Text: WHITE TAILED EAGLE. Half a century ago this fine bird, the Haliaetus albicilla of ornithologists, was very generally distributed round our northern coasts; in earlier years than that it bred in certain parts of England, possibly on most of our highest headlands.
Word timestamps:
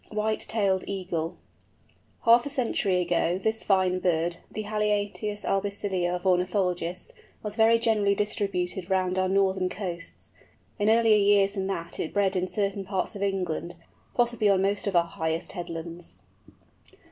WHITE 0.09 0.39
TAILED 0.49 0.83
EAGLE. 0.87 1.37
Half 2.25 2.47
a 2.47 2.49
century 2.49 3.01
ago 3.01 3.37
this 3.37 3.63
fine 3.63 3.99
bird, 3.99 4.37
the 4.51 4.63
Haliaetus 4.63 5.45
albicilla 5.45 6.15
of 6.15 6.25
ornithologists, 6.25 7.11
was 7.43 7.55
very 7.55 7.77
generally 7.77 8.15
distributed 8.15 8.89
round 8.89 9.19
our 9.19 9.29
northern 9.29 9.69
coasts; 9.69 10.31
in 10.79 10.89
earlier 10.89 11.17
years 11.19 11.53
than 11.53 11.67
that 11.67 11.99
it 11.99 12.15
bred 12.15 12.35
in 12.35 12.47
certain 12.47 12.83
parts 12.83 13.15
of 13.15 13.21
England, 13.21 13.75
possibly 14.15 14.49
on 14.49 14.59
most 14.63 14.87
of 14.87 14.95
our 14.95 15.03
highest 15.05 15.51
headlands. 15.51 16.15